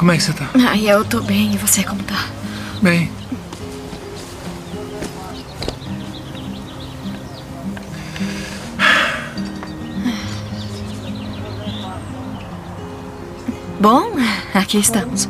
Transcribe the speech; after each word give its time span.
Como 0.00 0.12
é 0.12 0.16
que 0.16 0.22
você 0.22 0.32
tá? 0.32 0.48
Ai, 0.66 0.88
eu 0.88 1.04
tô 1.04 1.20
bem. 1.20 1.52
E 1.52 1.58
você, 1.58 1.84
como 1.84 2.02
tá? 2.04 2.26
Bem. 2.80 3.12
Bom, 13.78 14.12
aqui 14.54 14.78
estamos. 14.78 15.28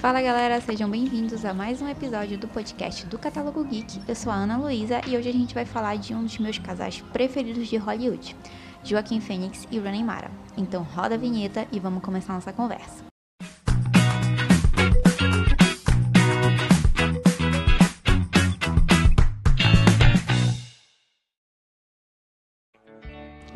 Fala 0.00 0.22
galera, 0.22 0.60
sejam 0.60 0.88
bem-vindos 0.88 1.44
a 1.44 1.52
mais 1.52 1.82
um 1.82 1.88
episódio 1.88 2.38
do 2.38 2.46
podcast 2.46 3.04
do 3.06 3.18
Catálogo 3.18 3.64
Geek. 3.64 4.02
Eu 4.06 4.14
sou 4.14 4.30
a 4.30 4.36
Ana 4.36 4.56
Luísa 4.56 5.00
e 5.08 5.16
hoje 5.16 5.28
a 5.28 5.32
gente 5.32 5.52
vai 5.52 5.64
falar 5.64 5.96
de 5.96 6.14
um 6.14 6.22
dos 6.22 6.38
meus 6.38 6.58
casais 6.58 7.02
preferidos 7.12 7.66
de 7.66 7.76
Hollywood, 7.76 8.36
Joaquim 8.84 9.20
Phoenix 9.20 9.66
e 9.68 9.80
Rooney 9.80 10.04
Mara. 10.04 10.30
Então 10.56 10.84
roda 10.84 11.16
a 11.16 11.18
vinheta 11.18 11.66
e 11.72 11.80
vamos 11.80 12.04
começar 12.04 12.34
nossa 12.34 12.52
conversa. 12.52 13.09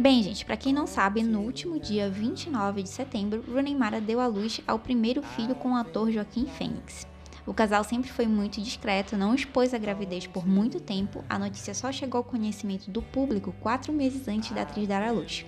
Bem, 0.04 0.22
gente, 0.22 0.44
para 0.44 0.58
quem 0.58 0.70
não 0.70 0.86
sabe, 0.86 1.22
no 1.22 1.40
último 1.40 1.80
dia 1.80 2.10
29 2.10 2.82
de 2.82 2.90
setembro, 2.90 3.42
Rooney 3.50 3.74
Mara 3.74 4.02
deu 4.02 4.20
à 4.20 4.26
luz 4.26 4.60
ao 4.66 4.78
primeiro 4.78 5.22
filho 5.22 5.54
com 5.54 5.72
o 5.72 5.76
ator 5.76 6.10
Joaquim 6.10 6.44
Phoenix. 6.44 7.06
O 7.46 7.54
casal 7.54 7.82
sempre 7.84 8.10
foi 8.10 8.26
muito 8.26 8.60
discreto, 8.60 9.16
não 9.16 9.34
expôs 9.34 9.72
a 9.72 9.78
gravidez 9.78 10.26
por 10.26 10.46
muito 10.46 10.78
tempo, 10.78 11.24
a 11.26 11.38
notícia 11.38 11.72
só 11.72 11.90
chegou 11.90 12.18
ao 12.18 12.24
conhecimento 12.24 12.90
do 12.90 13.00
público 13.00 13.54
quatro 13.62 13.94
meses 13.94 14.28
antes 14.28 14.50
da 14.50 14.60
atriz 14.60 14.86
dar 14.86 15.02
à 15.02 15.10
luz. 15.10 15.46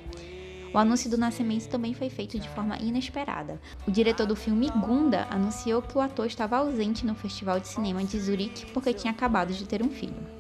O 0.73 0.78
anúncio 0.78 1.11
do 1.11 1.19
nascimento 1.19 1.69
também 1.69 1.92
foi 1.92 2.09
feito 2.09 2.38
de 2.38 2.48
forma 2.48 2.78
inesperada. 2.78 3.61
O 3.86 3.91
diretor 3.91 4.27
do 4.27 4.34
filme 4.34 4.70
Gunda 4.70 5.27
anunciou 5.28 5.83
que 5.83 5.98
o 5.98 6.00
ator 6.00 6.25
estava 6.25 6.56
ausente 6.56 7.05
no 7.05 7.14
Festival 7.14 7.61
de 7.61 7.69
Cinema 7.69 8.02
de 8.02 8.19
Zurique 8.19 8.64
porque 8.73 8.95
tinha 8.95 9.12
acabado 9.12 9.52
de 9.52 9.67
ter 9.67 9.83
um 9.83 9.91
filho. 9.91 10.36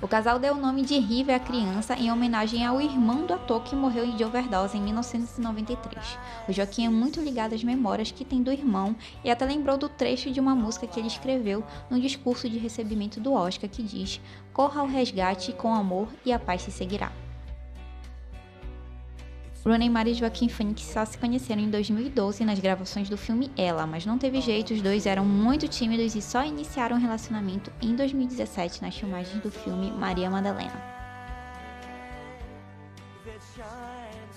O 0.00 0.06
casal 0.06 0.38
deu 0.38 0.54
o 0.54 0.60
nome 0.60 0.82
de 0.82 0.96
River 0.96 1.34
à 1.34 1.40
criança 1.40 1.96
em 1.96 2.12
homenagem 2.12 2.64
ao 2.64 2.80
irmão 2.80 3.26
do 3.26 3.34
ator 3.34 3.64
que 3.64 3.74
morreu 3.74 4.06
de 4.12 4.24
overdose 4.24 4.78
em 4.78 4.80
1993. 4.80 6.16
O 6.48 6.52
Joaquim 6.52 6.86
é 6.86 6.88
muito 6.88 7.20
ligado 7.20 7.52
às 7.52 7.64
memórias 7.64 8.12
que 8.12 8.24
tem 8.24 8.40
do 8.40 8.52
irmão 8.52 8.94
e 9.24 9.30
até 9.30 9.44
lembrou 9.44 9.76
do 9.76 9.88
trecho 9.88 10.30
de 10.30 10.38
uma 10.38 10.54
música 10.54 10.86
que 10.86 11.00
ele 11.00 11.08
escreveu 11.08 11.64
no 11.90 12.00
discurso 12.00 12.48
de 12.48 12.58
recebimento 12.58 13.18
do 13.18 13.32
Oscar 13.32 13.68
que 13.68 13.82
diz: 13.82 14.20
Corra 14.52 14.82
ao 14.82 14.86
resgate 14.86 15.52
com 15.52 15.74
amor 15.74 16.06
e 16.24 16.32
a 16.32 16.38
paz 16.38 16.62
se 16.62 16.70
seguirá. 16.70 17.10
Rooney 19.68 19.90
Mara 19.90 20.08
e 20.08 20.14
Joaquim 20.14 20.48
Phoenix 20.48 20.82
só 20.82 21.04
se 21.04 21.18
conheceram 21.18 21.60
em 21.60 21.68
2012 21.68 22.42
nas 22.42 22.58
gravações 22.58 23.10
do 23.10 23.18
filme 23.18 23.50
Ela, 23.54 23.86
mas 23.86 24.06
não 24.06 24.16
teve 24.16 24.40
jeito, 24.40 24.72
os 24.72 24.80
dois 24.80 25.04
eram 25.04 25.26
muito 25.26 25.68
tímidos 25.68 26.14
e 26.14 26.22
só 26.22 26.42
iniciaram 26.42 26.96
o 26.96 26.98
um 26.98 27.02
relacionamento 27.02 27.70
em 27.82 27.94
2017 27.94 28.80
nas 28.80 28.96
filmagens 28.96 29.42
do 29.42 29.50
filme 29.50 29.90
Maria 29.90 30.30
Madalena. 30.30 30.82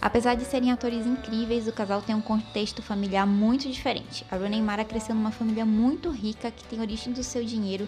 Apesar 0.02 0.36
de 0.36 0.44
serem 0.44 0.70
atores 0.70 1.06
incríveis, 1.06 1.66
o 1.66 1.72
casal 1.72 2.02
tem 2.02 2.14
um 2.14 2.22
contexto 2.22 2.82
familiar 2.82 3.26
muito 3.26 3.70
diferente. 3.70 4.26
A 4.30 4.36
Rooney 4.36 4.62
Mara 4.62 4.84
cresceu 4.84 5.16
numa 5.16 5.32
família 5.32 5.66
muito 5.66 6.10
rica 6.10 6.52
que 6.52 6.66
tem 6.66 6.82
origem 6.82 7.14
do 7.14 7.24
seu 7.24 7.46
dinheiro 7.46 7.88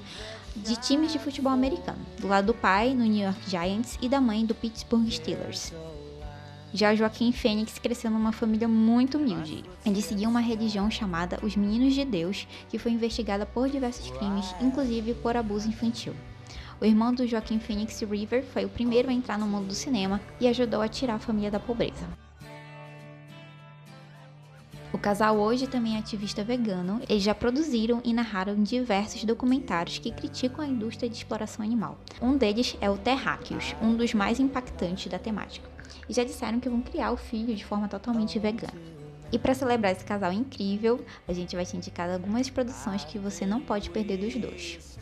de 0.56 0.78
times 0.78 1.12
de 1.12 1.20
futebol 1.20 1.52
americano. 1.52 2.06
Do 2.22 2.28
lado 2.28 2.46
do 2.46 2.54
pai, 2.54 2.94
no 2.94 3.04
New 3.04 3.26
York 3.26 3.50
Giants, 3.50 3.98
e 4.02 4.08
da 4.08 4.22
mãe, 4.22 4.46
do 4.46 4.56
Pittsburgh 4.56 5.10
Steelers. 5.10 5.74
Já 6.76 6.96
Joaquim 6.96 7.32
Fênix 7.32 7.78
cresceu 7.78 8.10
numa 8.10 8.32
família 8.32 8.68
muito 8.68 9.20
humilde. 9.20 9.64
Ele 9.86 10.02
seguia 10.02 10.28
uma 10.28 10.40
religião 10.40 10.90
chamada 10.90 11.38
os 11.44 11.56
Meninos 11.56 11.94
de 11.94 12.04
Deus, 12.04 12.48
que 12.68 12.80
foi 12.80 12.92
investigada 12.92 13.46
por 13.46 13.70
diversos 13.70 14.10
crimes, 14.10 14.56
inclusive 14.60 15.14
por 15.14 15.38
abuso 15.38 15.70
infantil. 15.70 16.16
O 16.82 16.86
irmão 16.86 17.14
do 17.14 17.28
Joaquim 17.28 17.60
Phoenix 17.60 18.02
River 18.02 18.44
foi 18.44 18.66
o 18.66 18.70
primeiro 18.70 19.08
a 19.08 19.14
entrar 19.14 19.38
no 19.38 19.46
mundo 19.46 19.68
do 19.68 19.76
cinema 19.76 20.20
e 20.42 20.48
ajudou 20.48 20.82
a 20.82 20.88
tirar 20.88 21.14
a 21.14 21.20
família 21.20 21.52
da 21.52 21.60
pobreza. 21.60 22.08
O 24.92 24.98
casal 24.98 25.38
hoje 25.38 25.68
também 25.68 25.96
é 25.96 26.00
ativista 26.00 26.44
vegano. 26.44 27.02
Eles 27.08 27.22
já 27.22 27.36
produziram 27.36 28.02
e 28.04 28.14
narraram 28.14 28.56
diversos 28.56 29.24
documentários 29.24 30.00
que 30.00 30.12
criticam 30.12 30.66
a 30.66 30.68
indústria 30.68 31.10
de 31.10 31.16
exploração 31.16 31.64
animal. 31.64 32.00
Um 32.20 32.36
deles 32.36 32.76
é 32.82 32.90
o 32.90 32.98
Terráqueos, 32.98 33.76
um 33.80 33.96
dos 33.96 34.14
mais 34.16 34.40
impactantes 34.40 35.12
da 35.12 35.20
temática 35.20 35.73
e 36.08 36.14
já 36.14 36.24
disseram 36.24 36.60
que 36.60 36.70
vão 36.70 36.82
criar 36.82 37.12
o 37.12 37.18
filho 37.18 37.56
de 37.56 37.66
forma 37.66 37.88
totalmente 37.88 38.40
vegana. 38.40 38.74
E 39.32 39.40
para 39.40 39.56
celebrar 39.56 39.92
esse 39.92 40.06
casal 40.06 40.32
incrível, 40.32 41.04
a 41.28 41.34
gente 41.34 41.56
vai 41.56 41.66
te 41.66 41.76
indicar 41.76 42.10
algumas 42.10 42.50
produções 42.50 43.04
que 43.04 43.18
você 43.18 43.46
não 43.46 43.60
pode 43.60 43.90
perder 43.90 44.18
dos 44.18 44.36
dois. 44.36 44.93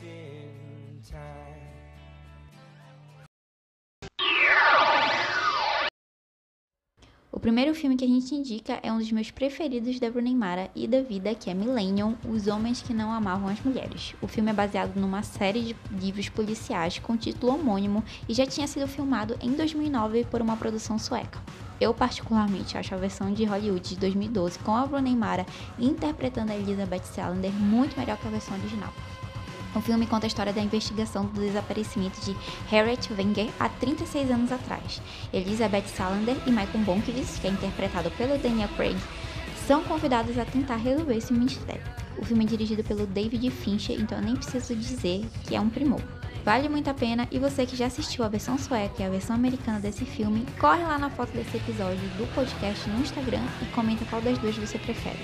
Primeiro 7.41 7.73
filme 7.73 7.97
que 7.97 8.05
a 8.05 8.07
gente 8.07 8.35
indica 8.35 8.79
é 8.83 8.93
um 8.93 8.99
dos 8.99 9.11
meus 9.11 9.31
preferidos 9.31 9.99
da 9.99 10.11
Bruna 10.11 10.29
Mara 10.29 10.69
e 10.75 10.87
da 10.87 11.01
vida, 11.01 11.33
que 11.33 11.49
é 11.49 11.55
Millennium, 11.55 12.15
Os 12.29 12.45
Homens 12.45 12.83
que 12.83 12.93
Não 12.93 13.11
Amavam 13.11 13.49
as 13.49 13.59
Mulheres. 13.61 14.13
O 14.21 14.27
filme 14.27 14.51
é 14.51 14.53
baseado 14.53 14.95
numa 14.95 15.23
série 15.23 15.63
de 15.63 15.75
livros 15.91 16.29
policiais 16.29 16.99
com 16.99 17.17
título 17.17 17.55
homônimo 17.55 18.03
e 18.29 18.33
já 18.35 18.45
tinha 18.45 18.67
sido 18.67 18.87
filmado 18.87 19.35
em 19.41 19.53
2009 19.53 20.25
por 20.25 20.39
uma 20.39 20.55
produção 20.55 20.99
sueca. 20.99 21.41
Eu 21.79 21.95
particularmente 21.95 22.77
acho 22.77 22.93
a 22.93 22.97
versão 22.97 23.33
de 23.33 23.43
Hollywood 23.43 23.89
de 23.89 23.99
2012 23.99 24.59
com 24.59 24.75
a 24.75 24.85
Bruna 24.85 25.09
Mara 25.09 25.45
interpretando 25.79 26.51
a 26.51 26.55
Elizabeth 26.55 27.05
Salander 27.05 27.51
muito 27.51 27.99
melhor 27.99 28.17
que 28.17 28.27
a 28.27 28.31
versão 28.31 28.55
original. 28.55 28.93
O 29.73 29.79
filme 29.79 30.05
conta 30.05 30.25
a 30.25 30.27
história 30.27 30.51
da 30.51 30.61
investigação 30.61 31.25
do 31.25 31.39
desaparecimento 31.39 32.19
de 32.21 32.35
Harriet 32.69 33.09
Wenger 33.13 33.49
há 33.57 33.69
36 33.69 34.29
anos 34.29 34.51
atrás. 34.51 35.01
Elizabeth 35.31 35.87
Salander 35.87 36.35
e 36.45 36.49
Michael 36.49 36.83
Bonkiewicz, 36.83 37.39
que 37.39 37.47
é 37.47 37.51
interpretado 37.51 38.11
pelo 38.11 38.37
Daniel 38.37 38.69
Craig, 38.75 38.97
são 39.65 39.83
convidados 39.83 40.37
a 40.37 40.43
tentar 40.43 40.75
resolver 40.75 41.15
esse 41.15 41.31
mistério. 41.31 41.83
O 42.17 42.25
filme 42.25 42.43
é 42.43 42.47
dirigido 42.47 42.83
pelo 42.83 43.07
David 43.07 43.49
Fincher, 43.49 43.99
então 43.99 44.17
eu 44.17 44.23
nem 44.23 44.35
preciso 44.35 44.75
dizer 44.75 45.25
que 45.45 45.55
é 45.55 45.61
um 45.61 45.69
primor. 45.69 46.01
Vale 46.43 46.67
muito 46.67 46.89
a 46.89 46.93
pena 46.93 47.27
e 47.31 47.39
você 47.39 47.65
que 47.65 47.75
já 47.75 47.85
assistiu 47.85 48.25
a 48.25 48.27
versão 48.27 48.57
sueca 48.57 49.01
e 49.01 49.05
a 49.05 49.09
versão 49.09 49.35
americana 49.35 49.79
desse 49.79 50.03
filme, 50.03 50.45
corre 50.59 50.83
lá 50.83 50.97
na 50.97 51.09
foto 51.09 51.31
desse 51.31 51.55
episódio 51.55 52.01
do 52.17 52.27
podcast 52.33 52.89
no 52.89 52.99
Instagram 52.99 53.43
e 53.61 53.65
comenta 53.73 54.03
qual 54.05 54.21
das 54.21 54.37
duas 54.39 54.57
você 54.57 54.77
prefere. 54.79 55.19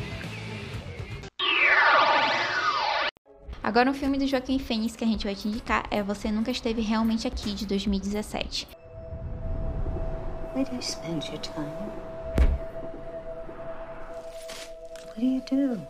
Agora, 3.68 3.92
um 3.92 3.94
filme 3.94 4.18
do 4.18 4.26
Joaquim 4.26 4.58
Fênix 4.60 4.96
que 4.96 5.04
a 5.04 5.08
gente 5.08 5.26
vai 5.26 5.36
te 5.36 5.46
indicar 5.46 5.84
é 5.92 6.02
Você 6.02 6.32
Nunca 6.32 6.50
Esteve 6.50 6.82
Realmente 6.82 7.28
Aqui, 7.28 7.52
de 7.52 7.66
2017. 7.66 8.66
Where 10.56 10.64
do 10.64 10.74
you 10.74 10.82
spend 10.82 11.28
your 11.28 11.38
time? 11.40 11.68
What 15.06 15.20
do 15.20 15.26
you 15.26 15.42
do? 15.52 15.82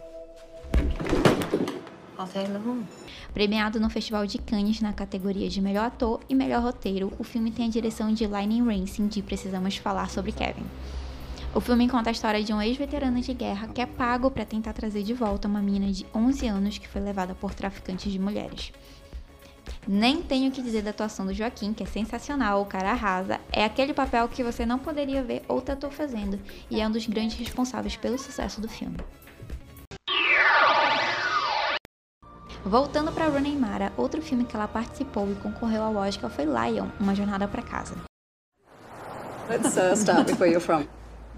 All 2.18 2.26
day 2.26 2.48
long. 2.48 2.84
Premiado 3.32 3.80
no 3.80 3.92
Festival 3.92 4.26
de 4.26 4.40
Cannes 4.40 4.82
na 4.82 4.92
categoria 4.92 5.48
de 5.48 5.62
Melhor 5.62 5.86
Ator 5.86 6.20
e 6.28 6.34
Melhor 6.34 6.64
Roteiro, 6.64 7.14
o 7.20 7.24
filme 7.24 7.52
tem 7.52 7.68
a 7.68 7.70
direção 7.70 8.12
de 8.12 8.26
Lightning 8.26 8.66
Racing 8.66 9.06
de 9.06 9.22
Precisamos 9.22 9.78
Falar 9.78 10.10
sobre 10.10 10.32
Kevin. 10.32 10.66
O 11.58 11.60
filme 11.60 11.90
conta 11.90 12.12
a 12.12 12.14
história 12.14 12.44
de 12.44 12.54
um 12.54 12.62
ex-veterano 12.62 13.20
de 13.20 13.34
guerra 13.34 13.68
que 13.70 13.82
é 13.82 13.86
pago 13.88 14.30
para 14.30 14.46
tentar 14.46 14.74
trazer 14.74 15.02
de 15.02 15.12
volta 15.12 15.48
uma 15.48 15.60
menina 15.60 15.92
de 15.92 16.06
11 16.14 16.48
anos 16.48 16.78
que 16.78 16.88
foi 16.88 17.02
levada 17.02 17.34
por 17.34 17.52
traficantes 17.56 18.12
de 18.12 18.20
mulheres. 18.20 18.72
Nem 19.88 20.22
tenho 20.22 20.52
que 20.52 20.62
dizer 20.62 20.84
da 20.84 20.92
atuação 20.92 21.26
do 21.26 21.34
Joaquim, 21.34 21.74
que 21.74 21.82
é 21.82 21.88
sensacional, 21.88 22.62
o 22.62 22.66
cara 22.68 22.92
arrasa. 22.92 23.42
É 23.52 23.66
aquele 23.66 23.92
papel 23.92 24.30
que 24.30 24.44
você 24.44 24.68
não 24.68 24.78
poderia 24.78 25.24
ver 25.24 25.42
outro 25.48 25.74
ator 25.74 25.90
fazendo, 25.90 26.40
e 26.70 26.80
é 26.80 26.88
um 26.88 26.92
dos 26.92 27.08
grandes 27.08 27.40
responsáveis 27.40 27.98
pelo 27.98 28.20
sucesso 28.20 28.62
do 28.62 28.70
filme. 28.70 28.98
Voltando 32.64 33.12
para 33.12 33.30
Rooney 33.30 33.56
Mara, 33.56 33.92
outro 33.98 34.22
filme 34.22 34.46
que 34.46 34.56
ela 34.56 34.68
participou 34.68 35.28
e 35.32 35.34
concorreu 35.34 35.82
ao 35.82 35.96
Oscar 35.96 36.30
foi 36.30 36.46
Lion, 36.46 36.90
Uma 37.00 37.16
Jornada 37.16 37.48
para 37.48 37.64
Casa. 37.64 37.96
Let's 39.50 39.76
uh, 39.76 39.96
start 39.96 40.30
with 40.30 40.38
where 40.40 40.52
you're 40.52 40.64
from. 40.64 40.86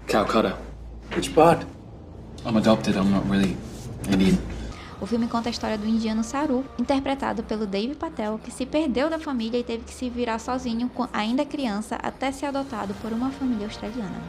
Calcutta. 0.06 0.56
Which 1.14 1.30
part? 1.34 1.66
I'm 2.44 2.56
adopted, 2.56 2.96
I'm 2.96 3.10
not 3.10 3.28
really 3.28 3.56
Indian. 4.10 4.38
O 5.00 5.06
filme 5.06 5.26
conta 5.28 5.48
a 5.48 5.50
história 5.50 5.78
do 5.78 5.86
indiano 5.86 6.22
Saru, 6.22 6.64
interpretado 6.78 7.42
pelo 7.42 7.66
Dave 7.66 7.94
Patel, 7.94 8.38
que 8.38 8.50
se 8.50 8.66
perdeu 8.66 9.08
da 9.08 9.18
família 9.18 9.58
e 9.58 9.64
teve 9.64 9.84
que 9.84 9.94
se 9.94 10.10
virar 10.10 10.38
sozinho, 10.38 10.90
ainda 11.12 11.44
criança, 11.44 11.96
até 11.96 12.30
ser 12.30 12.46
adotado 12.46 12.92
por 13.00 13.10
uma 13.12 13.30
família 13.30 13.66
australiana. 13.66 14.20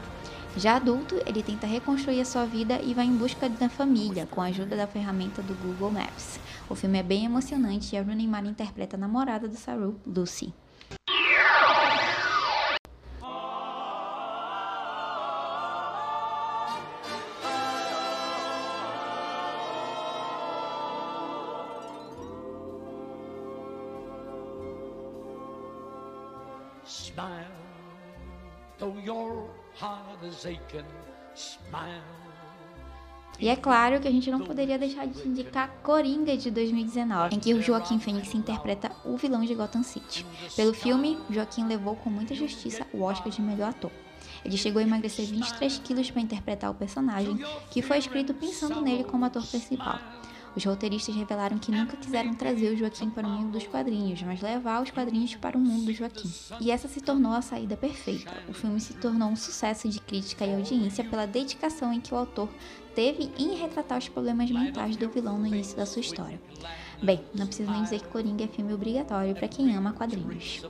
Já 0.55 0.75
adulto, 0.75 1.15
ele 1.25 1.43
tenta 1.43 1.67
reconstruir 1.67 2.21
a 2.21 2.25
sua 2.25 2.45
vida 2.45 2.79
e 2.81 2.93
vai 2.93 3.05
em 3.05 3.15
busca 3.15 3.49
da 3.49 3.69
família, 3.69 4.27
com 4.31 4.41
a 4.41 4.45
ajuda 4.45 4.75
da 4.75 4.87
ferramenta 4.87 5.41
do 5.41 5.53
Google 5.55 5.91
Maps. 5.91 6.39
O 6.69 6.75
filme 6.75 6.99
é 6.99 7.03
bem 7.03 7.25
emocionante 7.25 7.95
e 7.95 7.99
a 7.99 8.01
Rooney 8.01 8.27
Mara 8.27 8.47
interpreta 8.47 8.95
a 8.95 8.99
namorada 8.99 9.47
do 9.47 9.55
Saru, 9.55 9.99
Lucy. 10.05 10.53
Smile, 26.91 27.47
though 28.77 28.99
your 29.01 29.47
heart 29.79 30.21
is 30.27 30.45
aching. 30.45 30.83
Smile. 31.33 32.03
E 33.39 33.47
é 33.47 33.55
claro 33.55 34.01
que 34.01 34.09
a 34.09 34.11
gente 34.11 34.29
não 34.29 34.41
poderia 34.41 34.77
deixar 34.77 35.07
de 35.07 35.25
indicar 35.25 35.69
Coringa 35.81 36.35
de 36.35 36.51
2019, 36.51 37.33
em 37.33 37.39
que 37.39 37.53
o 37.53 37.61
Joaquim 37.61 37.97
Phoenix 37.97 38.35
interpreta 38.35 38.91
o 39.05 39.15
vilão 39.15 39.39
de 39.45 39.55
Gotham 39.55 39.83
City. 39.83 40.25
Pelo 40.53 40.73
filme, 40.73 41.17
Joaquim 41.29 41.65
levou 41.65 41.95
com 41.95 42.09
muita 42.09 42.35
justiça 42.35 42.85
o 42.93 43.03
Oscar 43.03 43.31
de 43.31 43.41
melhor 43.41 43.69
ator. 43.69 43.91
Ele 44.43 44.57
chegou 44.57 44.81
a 44.81 44.83
emagrecer 44.83 45.25
23 45.25 45.79
quilos 45.79 46.11
para 46.11 46.21
interpretar 46.21 46.69
o 46.69 46.75
personagem, 46.75 47.39
que 47.71 47.81
foi 47.81 47.99
escrito 47.99 48.33
pensando 48.33 48.81
nele 48.81 49.05
como 49.05 49.23
ator 49.23 49.47
principal. 49.47 49.97
Os 50.55 50.65
roteiristas 50.65 51.15
revelaram 51.15 51.57
que 51.57 51.71
nunca 51.71 51.95
quiseram 51.95 52.33
trazer 52.33 52.73
o 52.73 52.77
Joaquim 52.77 53.09
para 53.09 53.25
o 53.25 53.29
mundo 53.29 53.51
dos 53.53 53.65
quadrinhos, 53.65 54.21
mas 54.21 54.41
levar 54.41 54.81
os 54.83 54.91
quadrinhos 54.91 55.35
para 55.35 55.57
o 55.57 55.61
mundo 55.61 55.85
do 55.85 55.93
Joaquim. 55.93 56.29
E 56.59 56.71
essa 56.71 56.89
se 56.89 56.99
tornou 56.99 57.31
a 57.31 57.41
saída 57.41 57.77
perfeita. 57.77 58.31
O 58.49 58.53
filme 58.53 58.79
se 58.79 58.93
tornou 58.95 59.29
um 59.29 59.35
sucesso 59.35 59.87
de 59.87 60.01
crítica 60.01 60.45
e 60.45 60.53
audiência 60.53 61.05
pela 61.05 61.25
dedicação 61.25 61.93
em 61.93 62.01
que 62.01 62.13
o 62.13 62.17
autor 62.17 62.49
teve 62.93 63.31
em 63.37 63.55
retratar 63.55 63.97
os 63.97 64.09
problemas 64.09 64.51
mentais 64.51 64.97
do 64.97 65.09
vilão 65.09 65.37
no 65.37 65.47
início 65.47 65.77
da 65.77 65.85
sua 65.85 66.01
história. 66.01 66.41
Bem, 67.01 67.23
não 67.33 67.47
preciso 67.47 67.71
nem 67.71 67.83
dizer 67.83 68.01
que 68.01 68.09
Coringa 68.09 68.43
é 68.43 68.47
filme 68.47 68.73
obrigatório 68.73 69.33
para 69.33 69.47
quem 69.47 69.73
ama 69.73 69.93
quadrinhos. 69.93 70.67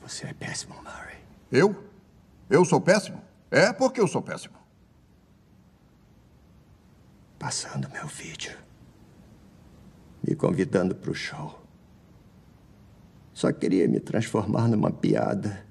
Você 0.00 0.26
é 0.26 0.32
péssimo, 0.32 0.74
Murray. 0.76 1.18
Eu? 1.52 1.84
Eu 2.48 2.64
sou 2.64 2.80
péssimo? 2.80 3.22
É 3.50 3.72
porque 3.72 4.00
eu 4.00 4.08
sou 4.08 4.22
péssimo. 4.22 4.63
Passando 7.44 7.90
meu 7.92 8.06
vídeo. 8.06 8.56
Me 10.26 10.34
convidando 10.34 10.94
pro 10.94 11.12
show. 11.12 11.62
Só 13.34 13.52
queria 13.52 13.86
me 13.86 14.00
transformar 14.00 14.66
numa 14.66 14.90
piada. 14.90 15.62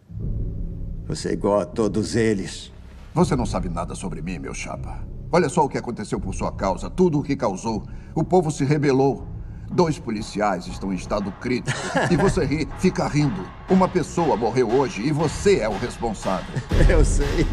Você 1.07 1.29
é 1.29 1.33
igual 1.33 1.61
a 1.61 1.65
todos 1.65 2.15
eles. 2.15 2.71
Você 3.15 3.35
não 3.35 3.47
sabe 3.47 3.69
nada 3.69 3.95
sobre 3.95 4.21
mim, 4.21 4.37
meu 4.37 4.53
chapa. 4.53 5.03
Olha 5.31 5.49
só 5.49 5.65
o 5.65 5.67
que 5.67 5.79
aconteceu 5.79 6.19
por 6.19 6.35
sua 6.35 6.51
causa, 6.51 6.91
tudo 6.91 7.17
o 7.17 7.23
que 7.23 7.35
causou. 7.35 7.83
O 8.13 8.23
povo 8.23 8.51
se 8.51 8.63
rebelou. 8.63 9.27
Dois 9.71 9.97
policiais 9.97 10.67
estão 10.67 10.93
em 10.93 10.95
estado 10.95 11.31
crítico. 11.41 11.75
E 12.11 12.15
você 12.15 12.45
ri, 12.45 12.69
fica 12.77 13.07
rindo. 13.07 13.49
Uma 13.67 13.89
pessoa 13.89 14.37
morreu 14.37 14.69
hoje 14.69 15.01
e 15.01 15.11
você 15.11 15.61
é 15.61 15.67
o 15.67 15.79
responsável. 15.79 16.53
Eu 16.87 17.03
sei. 17.03 17.47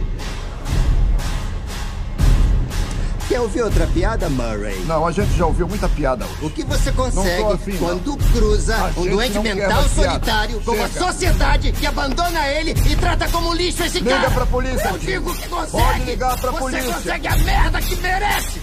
Quer 3.41 3.45
ouvir 3.45 3.63
outra 3.63 3.87
piada, 3.87 4.29
Murray? 4.29 4.79
Não, 4.85 5.07
a 5.07 5.11
gente 5.13 5.33
já 5.35 5.47
ouviu 5.47 5.67
muita 5.67 5.89
piada 5.89 6.27
hoje. 6.27 6.45
O 6.45 6.51
que 6.51 6.63
você 6.63 6.93
consegue 6.93 7.43
afim, 7.51 7.73
não. 7.73 7.79
quando 7.79 8.17
cruza 8.35 8.77
A 8.77 9.01
um 9.01 9.07
doente 9.09 9.33
não 9.35 9.43
mental 9.43 9.83
solitário 9.89 10.61
com 10.61 10.73
uma 10.73 10.87
Chega. 10.87 11.07
sociedade 11.07 11.73
que 11.73 11.87
abandona 11.87 12.47
ele 12.49 12.73
e 12.73 12.97
trata 12.97 13.27
como 13.31 13.55
lixo 13.55 13.83
esse 13.83 13.99
Liga 14.01 14.17
cara? 14.17 14.31
pra 14.33 14.45
polícia, 14.45 14.89
Eu 14.89 14.99
digo 14.99 15.35
que 15.35 15.49
consegue! 15.49 15.71
Pode 15.85 16.01
ligar 16.05 16.39
pra 16.39 16.51
você 16.51 16.59
polícia. 16.61 16.93
consegue 16.93 17.29
a 17.29 17.37
merda 17.39 17.81
que 17.81 17.97
merece! 17.97 18.61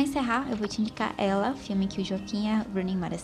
Encerrar, 0.00 0.46
eu 0.50 0.56
vou 0.56 0.66
te 0.66 0.80
indicar 0.80 1.14
Ela, 1.18 1.52
filme 1.54 1.86
que 1.86 2.00
o 2.00 2.04
Joaquim 2.04 2.46
e 2.46 2.48
a 2.48 2.64
Rooney 2.74 2.96
Mara 2.96 3.18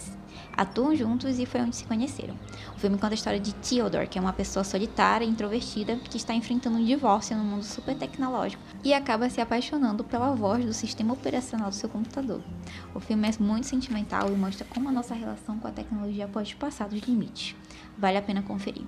atuam 0.54 0.94
juntos 0.94 1.38
e 1.38 1.46
foi 1.46 1.62
onde 1.62 1.74
se 1.74 1.84
conheceram. 1.84 2.36
O 2.76 2.78
filme 2.78 2.98
conta 2.98 3.14
a 3.14 3.14
história 3.14 3.40
de 3.40 3.54
Theodore, 3.54 4.06
que 4.06 4.18
é 4.18 4.20
uma 4.20 4.32
pessoa 4.32 4.62
solitária 4.62 5.24
e 5.24 5.28
introvertida 5.28 5.96
que 5.96 6.18
está 6.18 6.34
enfrentando 6.34 6.76
um 6.76 6.84
divórcio 6.84 7.34
no 7.34 7.44
mundo 7.44 7.64
super 7.64 7.96
tecnológico 7.96 8.62
e 8.84 8.92
acaba 8.92 9.30
se 9.30 9.40
apaixonando 9.40 10.04
pela 10.04 10.34
voz 10.34 10.66
do 10.66 10.74
sistema 10.74 11.14
operacional 11.14 11.70
do 11.70 11.74
seu 11.74 11.88
computador. 11.88 12.42
O 12.94 13.00
filme 13.00 13.26
é 13.26 13.42
muito 13.42 13.66
sentimental 13.66 14.28
e 14.28 14.36
mostra 14.36 14.66
como 14.68 14.90
a 14.90 14.92
nossa 14.92 15.14
relação 15.14 15.58
com 15.58 15.66
a 15.66 15.72
tecnologia 15.72 16.28
pode 16.28 16.54
passar 16.56 16.90
dos 16.90 17.00
limites. 17.00 17.56
Vale 17.96 18.18
a 18.18 18.22
pena 18.22 18.42
conferir. 18.42 18.84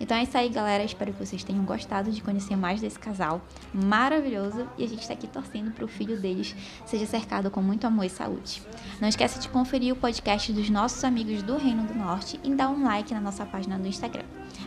Então 0.00 0.16
é 0.16 0.22
isso 0.22 0.36
aí, 0.36 0.48
galera. 0.48 0.84
Espero 0.84 1.12
que 1.12 1.24
vocês 1.24 1.44
tenham 1.44 1.64
gostado 1.64 2.10
de 2.10 2.20
conhecer 2.20 2.56
mais 2.56 2.80
desse 2.80 2.98
casal 2.98 3.40
maravilhoso. 3.72 4.66
E 4.76 4.84
a 4.84 4.88
gente 4.88 5.00
está 5.00 5.14
aqui 5.14 5.26
torcendo 5.26 5.70
para 5.70 5.84
o 5.84 5.88
filho 5.88 6.18
deles 6.18 6.54
seja 6.86 7.06
cercado 7.06 7.50
com 7.50 7.62
muito 7.62 7.86
amor 7.86 8.04
e 8.04 8.10
saúde. 8.10 8.62
Não 9.00 9.08
esqueça 9.08 9.38
de 9.38 9.48
conferir 9.48 9.92
o 9.92 9.96
podcast 9.96 10.52
dos 10.52 10.68
nossos 10.68 11.02
amigos 11.04 11.42
do 11.42 11.56
Reino 11.56 11.84
do 11.84 11.94
Norte 11.94 12.38
e 12.42 12.54
dar 12.54 12.68
um 12.68 12.84
like 12.84 13.12
na 13.14 13.20
nossa 13.20 13.44
página 13.44 13.78
do 13.78 13.86
Instagram. 13.86 14.24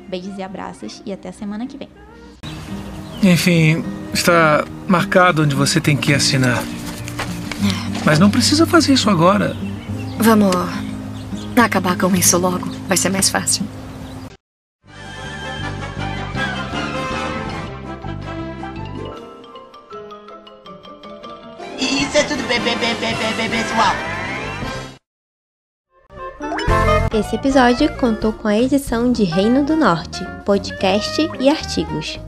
Beijos 0.07 0.37
e 0.37 0.43
abraços 0.43 1.01
e 1.05 1.11
até 1.11 1.29
a 1.29 1.33
semana 1.33 1.67
que 1.67 1.77
vem. 1.77 1.89
Enfim, 3.23 3.83
está 4.13 4.63
marcado 4.87 5.43
onde 5.43 5.55
você 5.55 5.81
tem 5.81 5.97
que 5.97 6.13
assinar. 6.13 6.63
Mas 8.05 8.19
não 8.19 8.29
precisa 8.29 8.65
fazer 8.65 8.93
isso 8.93 9.09
agora. 9.09 9.55
Vamos 10.17 10.55
acabar 11.55 11.97
com 11.97 12.15
isso 12.15 12.37
logo. 12.37 12.69
Vai 12.87 12.95
ser 12.95 13.09
mais 13.09 13.29
fácil. 13.29 13.65
Tudo 22.23 22.43
bem, 22.47 22.59
bem, 22.61 22.77
bem, 22.77 22.95
bem, 22.95 23.15
bem, 23.15 23.35
bem, 23.35 23.49
pessoal. 23.49 23.93
Esse 27.13 27.35
episódio 27.35 27.95
contou 27.97 28.33
com 28.33 28.47
a 28.47 28.57
edição 28.57 29.11
de 29.11 29.23
Reino 29.23 29.63
do 29.63 29.75
Norte, 29.75 30.25
podcast 30.45 31.29
e 31.39 31.49
artigos. 31.49 32.19